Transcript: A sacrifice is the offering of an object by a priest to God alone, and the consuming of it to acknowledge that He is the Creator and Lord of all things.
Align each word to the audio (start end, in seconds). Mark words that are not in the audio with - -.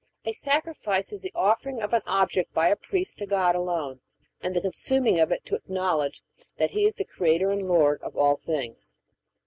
A 0.25 0.33
sacrifice 0.33 1.13
is 1.13 1.21
the 1.21 1.31
offering 1.35 1.79
of 1.79 1.93
an 1.93 2.01
object 2.07 2.51
by 2.55 2.69
a 2.69 2.75
priest 2.75 3.19
to 3.19 3.27
God 3.27 3.53
alone, 3.53 4.01
and 4.41 4.55
the 4.55 4.59
consuming 4.61 5.19
of 5.19 5.31
it 5.31 5.45
to 5.45 5.53
acknowledge 5.53 6.23
that 6.57 6.71
He 6.71 6.85
is 6.87 6.95
the 6.95 7.05
Creator 7.05 7.51
and 7.51 7.67
Lord 7.67 8.01
of 8.01 8.17
all 8.17 8.35
things. 8.35 8.95